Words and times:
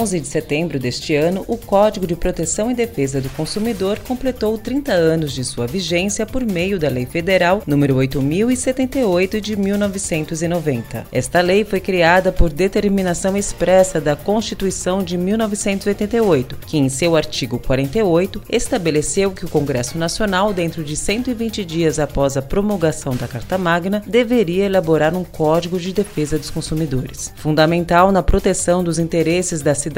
Em 0.00 0.02
11 0.02 0.20
de 0.20 0.28
setembro 0.28 0.78
deste 0.78 1.14
ano, 1.14 1.44
o 1.46 1.58
Código 1.58 2.06
de 2.06 2.16
Proteção 2.16 2.70
e 2.70 2.74
Defesa 2.74 3.20
do 3.20 3.28
Consumidor 3.28 3.98
completou 3.98 4.56
30 4.56 4.92
anos 4.92 5.30
de 5.30 5.44
sua 5.44 5.66
vigência 5.66 6.24
por 6.24 6.42
meio 6.42 6.78
da 6.78 6.88
Lei 6.88 7.04
Federal 7.04 7.62
número 7.66 7.96
8078 7.96 9.42
de 9.42 9.56
1990. 9.56 11.06
Esta 11.12 11.42
lei 11.42 11.66
foi 11.66 11.80
criada 11.80 12.32
por 12.32 12.50
determinação 12.50 13.36
expressa 13.36 14.00
da 14.00 14.16
Constituição 14.16 15.04
de 15.04 15.18
1988, 15.18 16.56
que 16.66 16.78
em 16.78 16.88
seu 16.88 17.14
artigo 17.14 17.58
48 17.58 18.40
estabeleceu 18.48 19.32
que 19.32 19.44
o 19.44 19.50
Congresso 19.50 19.98
Nacional, 19.98 20.54
dentro 20.54 20.82
de 20.82 20.96
120 20.96 21.62
dias 21.62 21.98
após 21.98 22.38
a 22.38 22.42
promulgação 22.42 23.14
da 23.14 23.28
Carta 23.28 23.58
Magna, 23.58 24.02
deveria 24.06 24.64
elaborar 24.64 25.14
um 25.14 25.24
Código 25.24 25.78
de 25.78 25.92
Defesa 25.92 26.38
dos 26.38 26.48
Consumidores. 26.48 27.34
Fundamental 27.36 28.10
na 28.10 28.22
proteção 28.22 28.82
dos 28.82 28.98
interesses 28.98 29.60
da 29.60 29.74
cidadania 29.74 29.89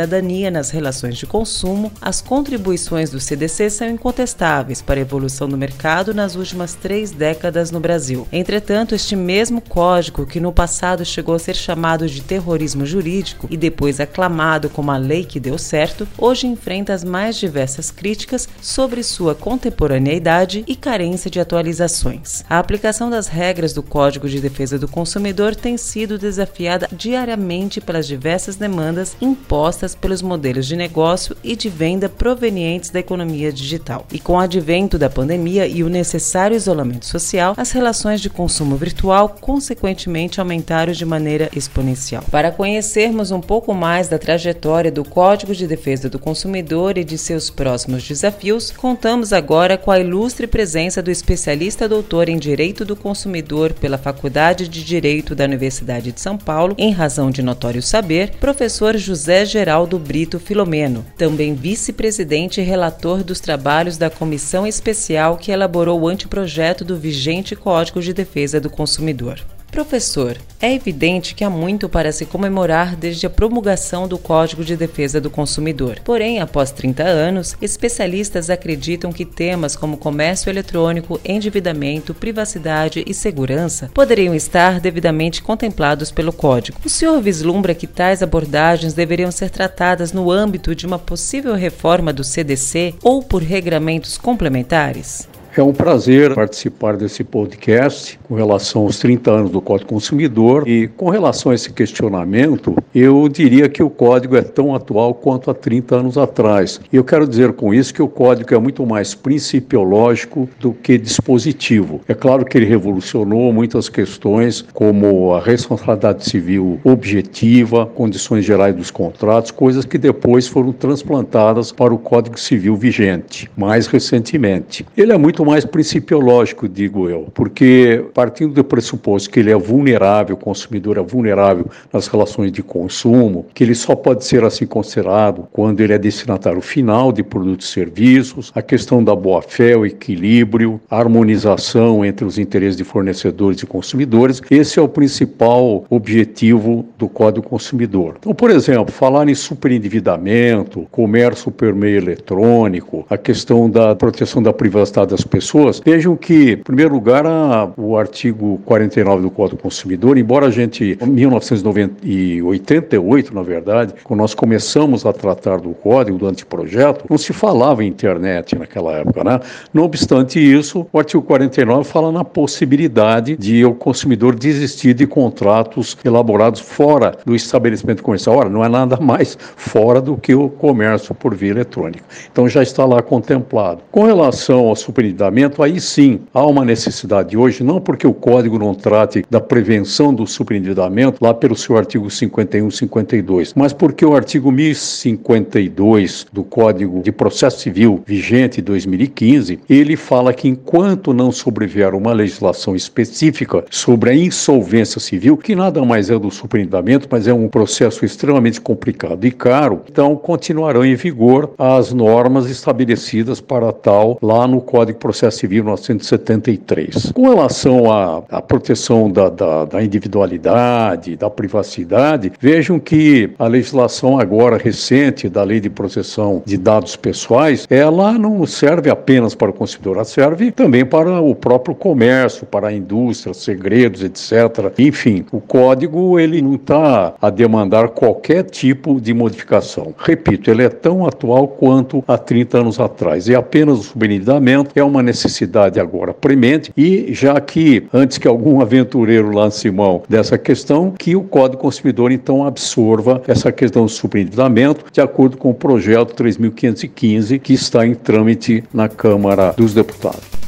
nas 0.50 0.70
relações 0.70 1.16
de 1.16 1.26
consumo, 1.26 1.92
as 2.00 2.20
contribuições 2.20 3.10
do 3.10 3.20
CDC 3.20 3.70
são 3.70 3.88
incontestáveis 3.88 4.80
para 4.80 4.98
a 4.98 5.02
evolução 5.02 5.48
do 5.48 5.56
mercado 5.56 6.14
nas 6.14 6.34
últimas 6.34 6.74
três 6.74 7.10
décadas 7.10 7.70
no 7.70 7.80
Brasil. 7.80 8.26
Entretanto, 8.32 8.94
este 8.94 9.14
mesmo 9.14 9.60
código, 9.60 10.26
que 10.26 10.40
no 10.40 10.52
passado 10.52 11.04
chegou 11.04 11.34
a 11.34 11.38
ser 11.38 11.54
chamado 11.54 12.08
de 12.08 12.22
terrorismo 12.22 12.86
jurídico 12.86 13.46
e 13.50 13.56
depois 13.56 14.00
aclamado 14.00 14.70
como 14.70 14.90
a 14.90 14.96
lei 14.96 15.24
que 15.24 15.38
deu 15.38 15.58
certo, 15.58 16.08
hoje 16.16 16.46
enfrenta 16.46 16.92
as 16.92 17.04
mais 17.04 17.36
diversas 17.36 17.90
críticas 17.90 18.48
sobre 18.60 19.02
sua 19.02 19.34
contemporaneidade 19.34 20.64
e 20.66 20.74
carência 20.74 21.30
de 21.30 21.40
atualizações. 21.40 22.44
A 22.48 22.58
aplicação 22.58 23.10
das 23.10 23.26
regras 23.26 23.72
do 23.72 23.82
Código 23.82 24.28
de 24.28 24.40
Defesa 24.40 24.78
do 24.78 24.88
Consumidor 24.88 25.54
tem 25.54 25.76
sido 25.76 26.18
desafiada 26.18 26.88
diariamente 26.92 27.80
pelas 27.80 28.06
diversas 28.06 28.56
demandas 28.56 29.16
impostas 29.20 29.81
impostas 29.82 29.94
pelos 29.94 30.22
modelos 30.22 30.66
de 30.66 30.76
negócio 30.76 31.36
e 31.42 31.56
de 31.56 31.68
venda 31.68 32.08
provenientes 32.08 32.90
da 32.90 33.00
economia 33.00 33.52
digital. 33.52 34.06
E 34.12 34.18
com 34.20 34.34
o 34.34 34.38
advento 34.38 34.98
da 34.98 35.10
pandemia 35.10 35.66
e 35.66 35.82
o 35.82 35.88
necessário 35.88 36.56
isolamento 36.56 37.06
social, 37.06 37.54
as 37.56 37.72
relações 37.72 38.20
de 38.20 38.30
consumo 38.30 38.76
virtual 38.76 39.36
consequentemente 39.40 40.40
aumentaram 40.40 40.92
de 40.92 41.04
maneira 41.04 41.50
exponencial. 41.54 42.22
Para 42.30 42.52
conhecermos 42.52 43.30
um 43.30 43.40
pouco 43.40 43.74
mais 43.74 44.08
da 44.08 44.18
trajetória 44.18 44.90
do 44.90 45.04
Código 45.04 45.54
de 45.54 45.66
Defesa 45.66 46.08
do 46.08 46.18
Consumidor 46.18 46.96
e 46.96 47.04
de 47.04 47.18
seus 47.18 47.50
próximos 47.50 48.06
desafios, 48.06 48.70
contamos 48.70 49.32
agora 49.32 49.76
com 49.76 49.90
a 49.90 49.98
ilustre 49.98 50.46
presença 50.46 51.02
do 51.02 51.10
especialista 51.10 51.88
doutor 51.88 52.28
em 52.28 52.38
Direito 52.38 52.84
do 52.84 52.94
Consumidor 52.94 53.72
pela 53.72 53.98
Faculdade 53.98 54.68
de 54.68 54.84
Direito 54.84 55.34
da 55.34 55.44
Universidade 55.44 56.12
de 56.12 56.20
São 56.20 56.38
Paulo, 56.38 56.74
em 56.78 56.92
razão 56.92 57.30
de 57.30 57.42
notório 57.42 57.82
saber, 57.82 58.32
professor 58.38 58.96
José 58.96 59.44
Geraldo 59.44 59.71
Brito 59.98 60.38
Filomeno, 60.38 61.04
também 61.16 61.54
vice-presidente 61.54 62.60
e 62.60 62.64
relator 62.64 63.24
dos 63.24 63.40
trabalhos 63.40 63.96
da 63.96 64.10
comissão 64.10 64.66
especial 64.66 65.36
que 65.36 65.50
elaborou 65.50 66.02
o 66.02 66.08
anteprojeto 66.08 66.84
do 66.84 66.96
vigente 66.96 67.56
Código 67.56 68.00
de 68.02 68.12
Defesa 68.12 68.60
do 68.60 68.68
Consumidor. 68.68 69.40
Professor, 69.72 70.36
é 70.60 70.74
evidente 70.74 71.34
que 71.34 71.42
há 71.42 71.48
muito 71.48 71.88
para 71.88 72.12
se 72.12 72.26
comemorar 72.26 72.94
desde 72.94 73.26
a 73.26 73.30
promulgação 73.30 74.06
do 74.06 74.18
Código 74.18 74.62
de 74.62 74.76
Defesa 74.76 75.18
do 75.18 75.30
Consumidor. 75.30 75.98
Porém, 76.04 76.40
após 76.40 76.70
30 76.70 77.02
anos, 77.02 77.56
especialistas 77.60 78.50
acreditam 78.50 79.10
que 79.10 79.24
temas 79.24 79.74
como 79.74 79.96
comércio 79.96 80.50
eletrônico, 80.50 81.18
endividamento, 81.24 82.12
privacidade 82.12 83.02
e 83.06 83.14
segurança 83.14 83.90
poderiam 83.94 84.34
estar 84.34 84.78
devidamente 84.78 85.42
contemplados 85.42 86.10
pelo 86.10 86.34
Código. 86.34 86.78
O 86.84 86.90
senhor 86.90 87.18
vislumbra 87.22 87.74
que 87.74 87.86
tais 87.86 88.22
abordagens 88.22 88.92
deveriam 88.92 89.32
ser 89.32 89.48
tratadas 89.48 90.12
no 90.12 90.30
âmbito 90.30 90.74
de 90.74 90.86
uma 90.86 90.98
possível 90.98 91.54
reforma 91.54 92.12
do 92.12 92.22
CDC 92.22 92.94
ou 93.02 93.22
por 93.22 93.40
regramentos 93.40 94.18
complementares? 94.18 95.31
É 95.54 95.62
um 95.62 95.74
prazer 95.74 96.34
participar 96.34 96.96
desse 96.96 97.22
podcast 97.22 98.18
com 98.26 98.34
relação 98.34 98.84
aos 98.84 98.98
30 98.98 99.30
anos 99.30 99.50
do 99.50 99.60
Código 99.60 99.90
Consumidor 99.90 100.66
e 100.66 100.88
com 100.88 101.10
relação 101.10 101.52
a 101.52 101.54
esse 101.54 101.70
questionamento, 101.70 102.74
eu 102.94 103.28
diria 103.28 103.68
que 103.68 103.82
o 103.82 103.90
código 103.90 104.34
é 104.34 104.40
tão 104.40 104.74
atual 104.74 105.12
quanto 105.12 105.50
há 105.50 105.54
30 105.54 105.96
anos 105.96 106.16
atrás. 106.16 106.80
E 106.90 106.96
eu 106.96 107.04
quero 107.04 107.28
dizer 107.28 107.52
com 107.52 107.74
isso 107.74 107.92
que 107.92 108.00
o 108.00 108.08
código 108.08 108.54
é 108.54 108.58
muito 108.58 108.86
mais 108.86 109.14
principiológico 109.14 110.48
do 110.58 110.72
que 110.72 110.96
dispositivo. 110.96 112.00
É 112.08 112.14
claro 112.14 112.46
que 112.46 112.56
ele 112.56 112.64
revolucionou 112.64 113.52
muitas 113.52 113.90
questões 113.90 114.64
como 114.72 115.34
a 115.34 115.40
responsabilidade 115.42 116.24
civil 116.24 116.80
objetiva, 116.82 117.84
condições 117.84 118.46
gerais 118.46 118.74
dos 118.74 118.90
contratos, 118.90 119.50
coisas 119.50 119.84
que 119.84 119.98
depois 119.98 120.48
foram 120.48 120.72
transplantadas 120.72 121.70
para 121.70 121.92
o 121.92 121.98
Código 121.98 122.40
Civil 122.40 122.74
vigente, 122.74 123.50
mais 123.54 123.86
recentemente. 123.86 124.86
Ele 124.96 125.12
é 125.12 125.18
muito 125.18 125.41
muito 125.42 125.52
mais 125.52 125.64
principiológico, 125.64 126.68
digo 126.68 127.08
eu, 127.08 127.26
porque 127.34 128.04
partindo 128.14 128.54
do 128.54 128.64
pressuposto 128.64 129.28
que 129.28 129.40
ele 129.40 129.50
é 129.50 129.56
vulnerável, 129.56 130.34
o 130.34 130.38
consumidor 130.38 130.96
é 130.96 131.02
vulnerável 131.02 131.66
nas 131.92 132.06
relações 132.06 132.50
de 132.52 132.62
consumo, 132.62 133.46
que 133.52 133.64
ele 133.64 133.74
só 133.74 133.94
pode 133.94 134.24
ser 134.24 134.44
assim 134.44 134.66
considerado 134.66 135.46
quando 135.52 135.80
ele 135.80 135.92
é 135.92 135.98
destinatário 135.98 136.60
final 136.60 137.12
de 137.12 137.22
produtos 137.22 137.68
e 137.68 137.72
serviços, 137.72 138.52
a 138.54 138.62
questão 138.62 139.02
da 139.02 139.14
boa-fé, 139.14 139.76
o 139.76 139.84
equilíbrio, 139.84 140.80
a 140.88 140.98
harmonização 140.98 142.04
entre 142.04 142.24
os 142.24 142.38
interesses 142.38 142.76
de 142.76 142.84
fornecedores 142.84 143.60
e 143.62 143.66
consumidores, 143.66 144.40
esse 144.50 144.78
é 144.78 144.82
o 144.82 144.88
principal 144.88 145.84
objetivo 145.90 146.86
do 146.96 147.08
Código 147.08 147.46
Consumidor. 147.46 148.16
Então, 148.18 148.34
por 148.34 148.50
exemplo, 148.50 148.92
falar 148.92 149.28
em 149.28 149.34
superendividamento, 149.34 150.86
comércio 150.90 151.50
por 151.50 151.74
meio 151.74 151.98
eletrônico, 151.98 153.04
a 153.10 153.18
questão 153.18 153.68
da 153.68 153.94
proteção 153.94 154.42
da 154.42 154.52
privacidade 154.52 155.10
das 155.10 155.24
pessoas, 155.32 155.80
vejam 155.82 156.14
que, 156.14 156.52
em 156.52 156.58
primeiro 156.58 156.92
lugar, 156.92 157.26
a, 157.26 157.70
o 157.76 157.96
artigo 157.96 158.60
49 158.66 159.22
do 159.22 159.30
Código 159.30 159.56
do 159.56 159.62
Consumidor, 159.62 160.18
embora 160.18 160.46
a 160.46 160.50
gente, 160.50 160.98
em 161.00 161.06
1988, 161.06 163.34
na 163.34 163.42
verdade, 163.42 163.94
quando 164.04 164.20
nós 164.20 164.34
começamos 164.34 165.06
a 165.06 165.12
tratar 165.12 165.58
do 165.58 165.70
código, 165.70 166.18
do 166.18 166.26
anteprojeto, 166.26 167.06
não 167.08 167.16
se 167.16 167.32
falava 167.32 167.82
em 167.82 167.88
internet 167.88 168.58
naquela 168.58 168.92
época, 168.92 169.24
né? 169.24 169.40
Não 169.72 169.84
obstante 169.84 170.38
isso, 170.38 170.86
o 170.92 170.98
artigo 170.98 171.22
49 171.22 171.88
fala 171.88 172.12
na 172.12 172.24
possibilidade 172.24 173.34
de 173.36 173.64
o 173.64 173.72
consumidor 173.72 174.34
desistir 174.34 174.92
de 174.92 175.06
contratos 175.06 175.96
elaborados 176.04 176.60
fora 176.60 177.16
do 177.24 177.34
estabelecimento 177.34 178.02
comercial. 178.02 178.36
Ora, 178.36 178.50
não 178.50 178.62
é 178.62 178.68
nada 178.68 178.98
mais 179.00 179.38
fora 179.56 179.98
do 180.00 180.16
que 180.16 180.34
o 180.34 180.50
comércio 180.50 181.14
por 181.14 181.34
via 181.34 181.50
eletrônica. 181.50 182.04
Então 182.30 182.48
já 182.48 182.62
está 182.62 182.84
lá 182.84 183.00
contemplado. 183.00 183.80
Com 183.90 184.04
relação 184.04 184.68
ao 184.68 184.76
superendividamento, 184.76 185.21
endividamento, 185.22 185.62
aí 185.62 185.80
sim 185.80 186.20
há 186.34 186.44
uma 186.44 186.64
necessidade 186.64 187.36
hoje, 187.36 187.62
não 187.62 187.80
porque 187.80 188.06
o 188.06 188.14
código 188.14 188.58
não 188.58 188.74
trate 188.74 189.24
da 189.30 189.40
prevenção 189.40 190.12
do 190.12 190.26
superendividamento, 190.26 191.18
lá 191.22 191.32
pelo 191.32 191.56
seu 191.56 191.76
artigo 191.76 192.10
51 192.10 192.68
e 192.68 192.72
52, 192.72 193.54
mas 193.54 193.72
porque 193.72 194.04
o 194.04 194.14
artigo 194.14 194.50
1052 194.50 196.26
do 196.32 196.42
Código 196.42 197.00
de 197.02 197.12
Processo 197.12 197.60
Civil 197.60 198.02
vigente 198.06 198.60
2015, 198.60 199.60
ele 199.68 199.96
fala 199.96 200.32
que 200.32 200.48
enquanto 200.48 201.12
não 201.12 201.30
sobrevier 201.30 201.94
uma 201.94 202.12
legislação 202.12 202.74
específica 202.74 203.64
sobre 203.70 204.10
a 204.10 204.14
insolvência 204.14 205.00
civil, 205.00 205.36
que 205.36 205.54
nada 205.54 205.84
mais 205.84 206.10
é 206.10 206.18
do 206.18 206.30
superendividamento, 206.30 207.08
mas 207.10 207.28
é 207.28 207.32
um 207.32 207.48
processo 207.48 208.04
extremamente 208.04 208.60
complicado 208.60 209.24
e 209.24 209.30
caro, 209.30 209.82
então 209.90 210.16
continuarão 210.16 210.84
em 210.84 210.94
vigor 210.94 211.50
as 211.58 211.92
normas 211.92 212.48
estabelecidas 212.50 213.40
para 213.40 213.72
tal 213.72 214.18
lá 214.22 214.46
no 214.46 214.60
Código 214.60 214.98
Processo 214.98 215.11
Civil 215.12 215.64
1973. 215.64 217.12
Com 217.12 217.28
relação 217.28 217.90
à, 217.90 218.22
à 218.30 218.42
proteção 218.42 219.10
da, 219.10 219.28
da, 219.28 219.64
da, 219.64 219.82
individualidade, 219.82 221.16
da 221.16 221.30
privacidade, 221.30 222.32
vejam 222.40 222.78
que 222.78 223.30
a 223.38 223.46
legislação 223.46 224.18
agora 224.18 224.56
recente 224.56 225.28
da 225.28 225.42
Lei 225.42 225.60
de 225.60 225.70
Proteção 225.70 226.42
de 226.44 226.56
Dados 226.56 226.96
Pessoais, 226.96 227.66
ela 227.70 228.12
não 228.12 228.46
serve 228.46 228.90
apenas 228.90 229.34
para 229.34 229.50
o 229.50 229.52
consumidor, 229.52 230.04
serve 230.04 230.50
também 230.50 230.84
para 230.84 231.20
o 231.20 231.34
próprio 231.34 231.74
comércio, 231.74 232.46
para 232.46 232.68
a 232.68 232.72
indústria, 232.72 233.34
segredos, 233.34 234.02
etc. 234.02 234.72
Enfim, 234.78 235.24
o 235.32 235.40
código 235.40 236.18
ele 236.18 236.40
não 236.40 236.54
está 236.54 237.14
a 237.20 237.30
demandar 237.30 237.88
qualquer 237.88 238.44
tipo 238.44 239.00
de 239.00 239.12
modificação. 239.12 239.94
Repito, 239.98 240.50
ele 240.50 240.62
é 240.62 240.68
tão 240.68 241.06
atual 241.06 241.48
quanto 241.48 242.02
há 242.06 242.16
30 242.16 242.58
anos 242.58 242.80
atrás. 242.80 243.28
E 243.28 243.34
apenas 243.34 243.78
o 243.78 243.82
sublinhamento 243.82 244.70
é 244.74 244.82
uma 244.82 245.01
necessidade 245.02 245.80
agora 245.80 246.14
premente 246.14 246.72
e 246.76 247.12
já 247.12 247.40
que, 247.40 247.86
antes 247.92 248.18
que 248.18 248.28
algum 248.28 248.60
aventureiro 248.60 249.30
lance 249.30 249.70
mão 249.70 250.02
dessa 250.08 250.38
questão, 250.38 250.92
que 250.96 251.16
o 251.16 251.22
Código 251.22 251.62
Consumidor 251.62 252.12
então 252.12 252.46
absorva 252.46 253.22
essa 253.26 253.50
questão 253.52 253.84
do 253.84 253.90
superendividamento 253.90 254.84
de 254.92 255.00
acordo 255.00 255.36
com 255.36 255.50
o 255.50 255.54
projeto 255.54 256.14
3515 256.14 257.38
que 257.38 257.52
está 257.52 257.86
em 257.86 257.94
trâmite 257.94 258.64
na 258.72 258.88
Câmara 258.88 259.54
dos 259.56 259.74
Deputados. 259.74 260.41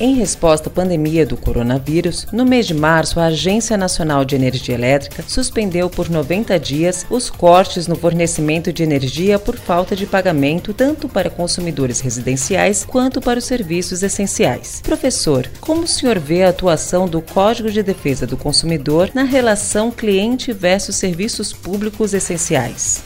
Em 0.00 0.14
resposta 0.14 0.68
à 0.68 0.72
pandemia 0.72 1.24
do 1.24 1.36
coronavírus, 1.36 2.26
no 2.32 2.44
mês 2.44 2.66
de 2.66 2.74
março, 2.74 3.20
a 3.20 3.26
Agência 3.26 3.76
Nacional 3.76 4.24
de 4.24 4.34
Energia 4.34 4.74
Elétrica 4.74 5.22
suspendeu 5.26 5.88
por 5.88 6.08
90 6.08 6.58
dias 6.58 7.06
os 7.08 7.30
cortes 7.30 7.86
no 7.86 7.94
fornecimento 7.94 8.72
de 8.72 8.82
energia 8.82 9.38
por 9.38 9.56
falta 9.56 9.94
de 9.94 10.06
pagamento 10.06 10.74
tanto 10.74 11.08
para 11.08 11.30
consumidores 11.30 12.00
residenciais 12.00 12.84
quanto 12.84 13.20
para 13.20 13.38
os 13.38 13.44
serviços 13.44 14.02
essenciais. 14.02 14.80
Professor, 14.82 15.48
como 15.60 15.82
o 15.82 15.88
senhor 15.88 16.18
vê 16.18 16.42
a 16.42 16.48
atuação 16.48 17.06
do 17.06 17.20
Código 17.20 17.70
de 17.70 17.82
Defesa 17.82 18.26
do 18.26 18.36
Consumidor 18.36 19.10
na 19.14 19.22
relação 19.22 19.90
cliente 19.90 20.52
versus 20.52 20.96
serviços 20.96 21.52
públicos 21.52 22.12
essenciais? 22.14 23.04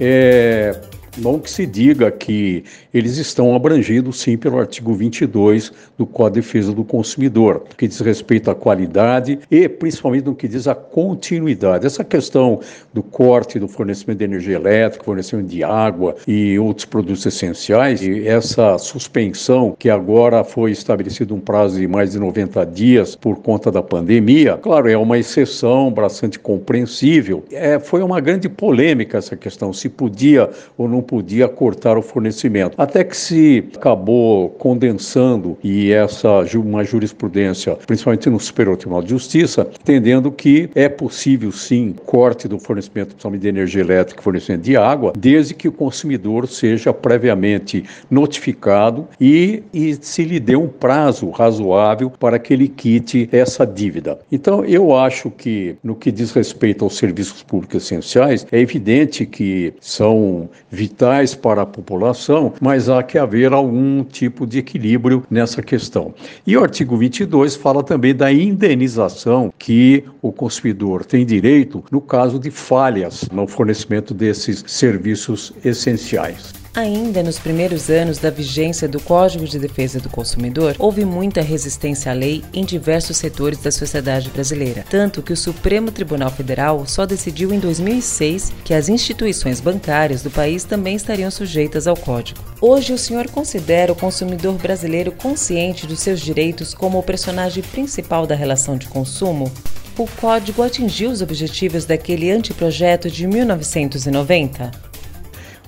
É, 0.00 0.78
Bom 1.18 1.38
que 1.38 1.50
se 1.50 1.64
diga 1.64 2.10
que 2.10 2.62
eles 2.92 3.16
estão 3.16 3.54
abrangidos, 3.54 4.20
sim, 4.20 4.36
pelo 4.36 4.58
artigo 4.58 4.92
22 4.92 5.72
do 5.96 6.04
Código 6.04 6.26
de 6.26 6.40
Defesa 6.42 6.72
do 6.72 6.84
Consumidor, 6.84 7.64
que 7.78 7.88
diz 7.88 8.00
respeito 8.00 8.50
à 8.50 8.54
qualidade 8.54 9.38
e 9.50 9.66
principalmente 9.66 10.26
no 10.26 10.34
que 10.34 10.46
diz 10.46 10.68
à 10.68 10.74
continuidade. 10.74 11.86
Essa 11.86 12.04
questão 12.04 12.60
do 12.92 13.02
corte 13.02 13.58
do 13.58 13.66
fornecimento 13.66 14.18
de 14.18 14.24
energia 14.24 14.56
elétrica, 14.56 15.04
fornecimento 15.04 15.46
de 15.48 15.64
água 15.64 16.16
e 16.28 16.58
outros 16.58 16.84
produtos 16.84 17.24
essenciais, 17.24 18.02
e 18.02 18.28
essa 18.28 18.76
suspensão 18.76 19.74
que 19.78 19.88
agora 19.88 20.44
foi 20.44 20.70
estabelecido 20.70 21.34
um 21.34 21.40
prazo 21.40 21.78
de 21.78 21.88
mais 21.88 22.12
de 22.12 22.18
90 22.18 22.66
dias 22.66 23.16
por 23.16 23.36
conta 23.36 23.72
da 23.72 23.82
pandemia, 23.82 24.58
claro, 24.58 24.90
é 24.90 24.98
uma 24.98 25.16
exceção 25.16 25.90
bastante 25.90 26.38
compreensível. 26.38 27.42
É, 27.50 27.78
foi 27.78 28.02
uma 28.02 28.20
grande 28.20 28.50
polêmica 28.50 29.16
essa 29.16 29.34
questão, 29.34 29.72
se 29.72 29.88
podia 29.88 30.50
ou 30.76 30.86
não 30.86 31.05
podia 31.06 31.48
cortar 31.48 31.96
o 31.96 32.02
fornecimento. 32.02 32.74
Até 32.76 33.04
que 33.04 33.16
se 33.16 33.64
acabou 33.76 34.50
condensando 34.50 35.56
e 35.62 35.92
essa 35.92 36.44
uma 36.56 36.82
jurisprudência, 36.84 37.76
principalmente 37.86 38.28
no 38.28 38.40
Superior 38.40 38.76
Tribunal 38.76 39.02
de 39.02 39.10
Justiça, 39.10 39.68
entendendo 39.80 40.32
que 40.32 40.68
é 40.74 40.88
possível 40.88 41.52
sim 41.52 41.94
corte 42.04 42.48
do 42.48 42.58
fornecimento 42.58 43.16
de 43.38 43.48
energia 43.48 43.82
elétrica, 43.82 44.22
fornecimento 44.22 44.62
de 44.62 44.76
água, 44.76 45.12
desde 45.16 45.54
que 45.54 45.68
o 45.68 45.72
consumidor 45.72 46.48
seja 46.48 46.92
previamente 46.92 47.84
notificado 48.10 49.06
e, 49.20 49.62
e 49.72 49.96
se 50.00 50.24
lhe 50.24 50.40
dê 50.40 50.56
um 50.56 50.68
prazo 50.68 51.30
razoável 51.30 52.10
para 52.10 52.38
que 52.38 52.52
ele 52.52 52.68
quite 52.68 53.28
essa 53.30 53.66
dívida. 53.66 54.18
Então, 54.32 54.64
eu 54.64 54.96
acho 54.96 55.30
que 55.30 55.76
no 55.82 55.94
que 55.94 56.10
diz 56.10 56.32
respeito 56.32 56.84
aos 56.84 56.96
serviços 56.96 57.42
públicos 57.42 57.84
essenciais, 57.84 58.46
é 58.50 58.58
evidente 58.58 59.26
que 59.26 59.74
são 59.80 60.48
vitais 60.70 60.95
vitais 60.96 61.34
para 61.34 61.62
a 61.62 61.66
população, 61.66 62.54
mas 62.58 62.88
há 62.88 63.02
que 63.02 63.18
haver 63.18 63.52
algum 63.52 64.02
tipo 64.02 64.46
de 64.46 64.58
equilíbrio 64.58 65.22
nessa 65.30 65.62
questão. 65.62 66.14
E 66.46 66.56
o 66.56 66.62
artigo 66.62 66.96
22 66.96 67.54
fala 67.54 67.82
também 67.82 68.14
da 68.14 68.32
indenização 68.32 69.52
que 69.58 70.04
o 70.22 70.32
consumidor 70.32 71.04
tem 71.04 71.26
direito 71.26 71.84
no 71.90 72.00
caso 72.00 72.38
de 72.38 72.50
falhas 72.50 73.28
no 73.30 73.46
fornecimento 73.46 74.14
desses 74.14 74.64
serviços 74.66 75.52
essenciais. 75.62 76.65
Ainda 76.76 77.22
nos 77.22 77.38
primeiros 77.38 77.88
anos 77.88 78.18
da 78.18 78.28
vigência 78.28 78.86
do 78.86 79.00
Código 79.00 79.46
de 79.46 79.58
Defesa 79.58 79.98
do 79.98 80.10
Consumidor, 80.10 80.76
houve 80.78 81.06
muita 81.06 81.40
resistência 81.40 82.12
à 82.12 82.14
lei 82.14 82.44
em 82.52 82.66
diversos 82.66 83.16
setores 83.16 83.58
da 83.60 83.70
sociedade 83.70 84.28
brasileira, 84.28 84.84
tanto 84.90 85.22
que 85.22 85.32
o 85.32 85.36
Supremo 85.38 85.90
Tribunal 85.90 86.30
Federal 86.30 86.86
só 86.86 87.06
decidiu 87.06 87.50
em 87.50 87.58
2006 87.58 88.52
que 88.62 88.74
as 88.74 88.90
instituições 88.90 89.58
bancárias 89.58 90.22
do 90.22 90.30
país 90.30 90.64
também 90.64 90.96
estariam 90.96 91.30
sujeitas 91.30 91.86
ao 91.86 91.96
Código. 91.96 92.44
Hoje, 92.60 92.92
o 92.92 92.98
senhor 92.98 93.30
considera 93.30 93.90
o 93.90 93.96
consumidor 93.96 94.52
brasileiro 94.56 95.12
consciente 95.12 95.86
dos 95.86 96.00
seus 96.00 96.20
direitos 96.20 96.74
como 96.74 96.98
o 96.98 97.02
personagem 97.02 97.62
principal 97.62 98.26
da 98.26 98.34
relação 98.34 98.76
de 98.76 98.86
consumo? 98.86 99.50
O 99.96 100.06
Código 100.06 100.62
atingiu 100.62 101.08
os 101.10 101.22
objetivos 101.22 101.86
daquele 101.86 102.30
anteprojeto 102.30 103.10
de 103.10 103.26
1990? 103.26 104.70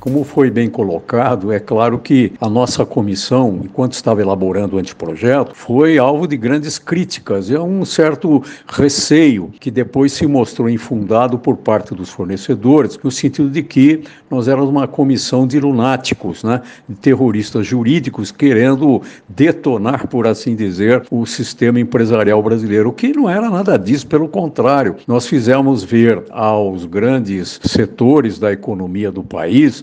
Como 0.00 0.22
foi 0.22 0.48
bem 0.48 0.70
colocado, 0.70 1.50
é 1.50 1.58
claro 1.58 1.98
que 1.98 2.32
a 2.40 2.48
nossa 2.48 2.86
comissão, 2.86 3.60
enquanto 3.64 3.94
estava 3.94 4.22
elaborando 4.22 4.76
o 4.76 4.78
anteprojeto, 4.78 5.56
foi 5.56 5.98
alvo 5.98 6.28
de 6.28 6.36
grandes 6.36 6.78
críticas 6.78 7.50
e 7.50 7.56
um 7.58 7.84
certo 7.84 8.40
receio 8.68 9.50
que 9.58 9.72
depois 9.72 10.12
se 10.12 10.24
mostrou 10.24 10.70
infundado 10.70 11.36
por 11.36 11.56
parte 11.56 11.96
dos 11.96 12.10
fornecedores, 12.10 12.96
no 13.02 13.10
sentido 13.10 13.50
de 13.50 13.60
que 13.62 14.04
nós 14.30 14.46
éramos 14.46 14.70
uma 14.70 14.86
comissão 14.86 15.48
de 15.48 15.58
lunáticos, 15.58 16.44
né, 16.44 16.62
de 16.88 16.94
terroristas 16.94 17.66
jurídicos 17.66 18.30
querendo 18.30 19.02
detonar, 19.28 20.06
por 20.06 20.28
assim 20.28 20.54
dizer, 20.54 21.02
o 21.10 21.26
sistema 21.26 21.80
empresarial 21.80 22.40
brasileiro, 22.40 22.92
que 22.92 23.12
não 23.12 23.28
era 23.28 23.50
nada 23.50 23.76
disso, 23.76 24.06
pelo 24.06 24.28
contrário, 24.28 24.94
nós 25.08 25.26
fizemos 25.26 25.82
ver 25.82 26.22
aos 26.30 26.84
grandes 26.84 27.58
setores 27.64 28.38
da 28.38 28.52
economia 28.52 29.10
do 29.10 29.24
país 29.24 29.82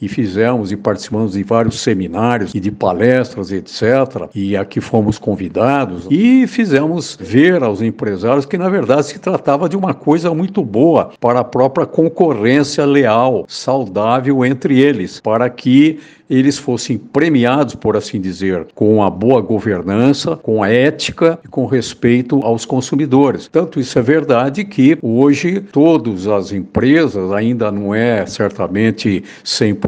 e 0.00 0.08
fizemos 0.08 0.72
e 0.72 0.76
participamos 0.76 1.32
de 1.32 1.42
vários 1.42 1.80
seminários 1.80 2.54
e 2.54 2.60
de 2.60 2.70
palestras, 2.70 3.50
etc. 3.50 4.28
E 4.34 4.56
aqui 4.56 4.80
fomos 4.80 5.18
convidados 5.18 6.06
e 6.10 6.46
fizemos 6.46 7.16
ver 7.20 7.62
aos 7.62 7.80
empresários 7.80 8.46
que, 8.46 8.58
na 8.58 8.68
verdade, 8.68 9.06
se 9.06 9.18
tratava 9.18 9.68
de 9.68 9.76
uma 9.76 9.94
coisa 9.94 10.34
muito 10.34 10.62
boa 10.62 11.10
para 11.20 11.40
a 11.40 11.44
própria 11.44 11.86
concorrência 11.86 12.84
leal, 12.84 13.44
saudável 13.48 14.44
entre 14.44 14.78
eles, 14.78 15.20
para 15.20 15.48
que 15.48 15.98
eles 16.28 16.58
fossem 16.58 16.98
premiados, 16.98 17.74
por 17.76 17.96
assim 17.96 18.20
dizer, 18.20 18.66
com 18.74 19.02
a 19.02 19.08
boa 19.08 19.40
governança, 19.40 20.36
com 20.36 20.62
a 20.62 20.68
ética 20.68 21.38
e 21.44 21.48
com 21.48 21.66
respeito 21.66 22.40
aos 22.42 22.64
consumidores. 22.64 23.48
Tanto 23.48 23.78
isso 23.78 23.96
é 23.98 24.02
verdade 24.02 24.64
que 24.64 24.98
hoje 25.00 25.60
todas 25.60 26.26
as 26.26 26.52
empresas, 26.52 27.32
ainda 27.32 27.70
não 27.70 27.94
é 27.94 28.26
certamente 28.26 29.22
100%, 29.44 29.85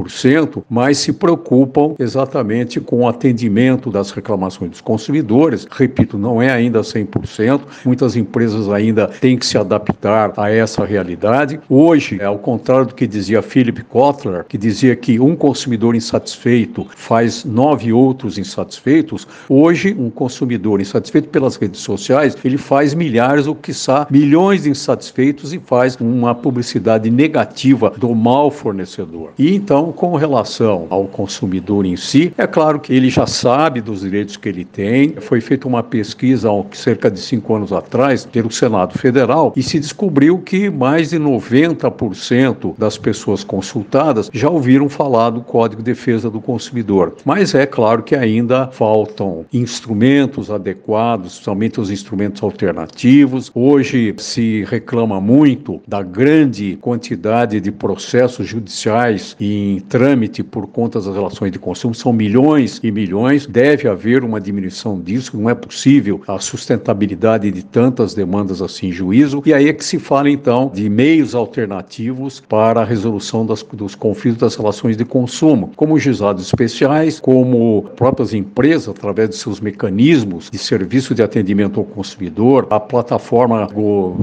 mas 0.69 0.99
se 0.99 1.13
preocupam 1.13 1.95
exatamente 1.99 2.81
com 2.81 3.01
o 3.01 3.09
atendimento 3.09 3.91
das 3.91 4.11
reclamações 4.11 4.71
dos 4.71 4.81
consumidores. 4.81 5.67
Repito, 5.71 6.19
não 6.19 6.41
é 6.41 6.51
ainda 6.51 6.81
100%, 6.81 7.61
muitas 7.85 8.17
empresas 8.17 8.69
ainda 8.69 9.09
têm 9.09 9.37
que 9.37 9.47
se 9.47 9.59
adaptar 9.59 10.33
a 10.37 10.51
essa 10.51 10.85
realidade. 10.85 11.61
Hoje, 11.69 12.23
ao 12.23 12.39
contrário 12.39 12.87
do 12.87 12.95
que 12.95 13.07
dizia 13.07 13.43
Philip 13.43 13.83
Kotler, 13.85 14.45
que 14.45 14.59
dizia 14.59 14.95
que 14.95 15.19
um 15.19 15.35
consumidor 15.35 15.95
insatisfeito 15.95 16.87
faz 16.97 17.45
nove 17.45 17.93
outros 17.93 18.39
insatisfeitos, 18.39 19.27
hoje 19.49 19.95
um 19.99 20.11
consumidor 20.11 20.81
insatisfeito 20.81 21.29
pelas 21.29 21.57
redes 21.57 21.81
sociais, 21.81 22.37
ele 22.45 22.59
faz 22.59 22.95
milhares 22.95 23.47
ou 23.47 23.55
quiçá 23.55 24.07
milhões 24.11 24.63
de 24.63 24.71
insatisfeitos 24.71 25.53
e 25.53 25.59
faz 25.59 25.97
uma 26.01 26.35
publicidade 26.35 27.11
negativa 27.11 27.93
do 27.97 28.15
mal 28.15 28.51
fornecedor. 28.51 29.33
E 29.39 29.55
então, 29.55 29.88
com 29.93 30.17
relação 30.17 30.87
ao 30.91 31.05
consumidor 31.07 31.85
em 31.85 31.97
si, 31.97 32.33
é 32.37 32.47
claro 32.47 32.81
que 32.81 32.93
ele 32.93 33.11
já 33.11 33.27
sabe 33.27 33.81
dos 33.81 34.01
direitos 34.01 34.37
que 34.37 34.49
ele 34.49 34.65
tem. 34.65 35.15
Foi 35.21 35.41
feita 35.41 35.67
uma 35.69 35.83
pesquisa 35.83 36.51
há 36.51 36.77
cerca 36.77 37.11
de 37.11 37.21
cinco 37.21 37.55
anos 37.55 37.73
atrás 37.73 38.25
pelo 38.25 38.51
Senado 38.51 38.99
Federal 38.99 39.53
e 39.57 39.63
se 39.63 39.79
descobriu 39.79 40.39
que 40.39 40.71
mais 40.71 41.11
de 41.11 41.19
90% 41.19 42.75
das 42.77 42.99
pessoas 42.99 43.45
consultadas 43.45 44.31
já 44.33 44.49
ouviram 44.49 44.89
falar 44.89 45.31
do 45.31 45.41
Código 45.41 45.83
de 45.83 45.93
Defesa 45.93 46.31
do 46.31 46.41
consumidor. 46.41 47.15
Mas 47.25 47.55
é 47.55 47.67
claro 47.67 48.03
que 48.03 48.15
ainda 48.15 48.69
faltam 48.69 49.45
instrumentos 49.53 50.51
adequados, 50.51 51.33
somente 51.33 51.81
os 51.81 51.91
instrumentos 51.91 52.43
alternativos. 52.43 53.51
Hoje 53.55 54.15
se 54.19 54.65
reclama 54.69 55.21
muito 55.21 55.81
da 55.87 56.03
grande 56.03 56.77
quantidade 56.81 57.61
de 57.61 57.73
processos 57.73 58.47
judiciais 58.47 59.37
em 59.41 59.78
trâmite 59.81 60.43
por 60.43 60.67
conta 60.67 61.01
das 61.01 61.15
relações 61.15 61.53
de 61.53 61.59
consumo. 61.59 61.95
São 61.95 62.13
milhões 62.13 62.81
e 62.83 62.91
milhões. 62.91 63.47
Deve 63.47 63.89
haver 63.89 64.25
uma 64.25 64.41
diminuição 64.41 65.01
disso. 65.01 65.39
Não 65.39 65.49
é 65.49 65.55
possível 65.55 66.21
a 66.27 66.39
sustentabilidade 66.39 67.51
de 67.51 67.65
tantas 67.65 68.15
demandas 68.15 68.63
assim 68.63 68.89
em 68.89 68.93
juízo. 68.93 69.43
E 69.45 69.53
aí 69.53 69.69
é 69.69 69.73
que 69.73 69.85
se 69.85 69.99
fala 69.99 70.31
então 70.31 70.71
de 70.75 70.89
meios 70.89 71.35
alternativos 71.35 72.41
para 72.41 72.81
a 72.81 72.85
resolução 72.85 73.45
das, 73.45 73.63
dos 73.63 73.95
conflitos 73.95 74.39
das 74.39 74.57
relações 74.57 74.97
de 74.97 75.05
consumo, 75.05 75.73
como 75.77 75.99
juizados 75.99 76.47
especiais, 76.47 77.21
como 77.21 77.83
próprias 77.97 78.35
empresas, 78.35 78.89
através 78.89 79.31
de 79.31 79.37
seus 79.37 79.61
mecanismos 79.61 80.51
de 80.51 80.59
serviço 80.59 81.15
de 81.15 81.23
atendimento 81.23 81.81
ao 81.81 81.87
consumidor, 81.87 82.67
a 82.71 82.81
plataforma 82.81 83.69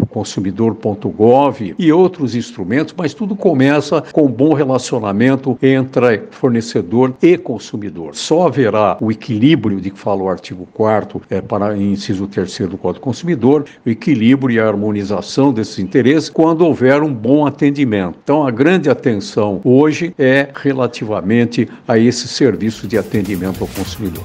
consumidor.gov 0.09 1.75
e 1.77 1.91
outros 1.91 2.35
instrumentos, 2.35 2.93
mas 2.97 3.13
tudo 3.13 3.35
começa 3.35 4.03
com 4.11 4.25
um 4.25 4.31
bom 4.31 4.53
relacionamento 4.53 5.44
atendimento 5.45 5.57
entre 5.61 6.23
fornecedor 6.31 7.13
e 7.21 7.37
consumidor. 7.37 8.15
Só 8.15 8.47
haverá 8.47 8.97
o 8.99 9.11
equilíbrio 9.11 9.79
de 9.79 9.91
que 9.91 9.99
fala 9.99 10.23
o 10.23 10.29
artigo 10.29 10.67
4 10.73 11.21
é, 11.29 11.41
para 11.41 11.77
inciso 11.77 12.27
3 12.27 12.59
do 12.69 12.77
Código 12.77 12.95
do 12.95 12.99
Consumidor, 13.01 13.65
o 13.85 13.89
equilíbrio 13.89 14.55
e 14.55 14.59
a 14.59 14.67
harmonização 14.67 15.51
desses 15.51 15.79
interesses 15.79 16.29
quando 16.29 16.65
houver 16.65 17.03
um 17.03 17.13
bom 17.13 17.45
atendimento. 17.45 18.17
Então, 18.23 18.47
a 18.47 18.51
grande 18.51 18.89
atenção 18.89 19.61
hoje 19.63 20.13
é 20.17 20.49
relativamente 20.55 21.67
a 21.87 21.97
esse 21.97 22.27
serviço 22.27 22.87
de 22.87 22.97
atendimento 22.97 23.61
ao 23.61 23.67
consumidor. 23.67 24.23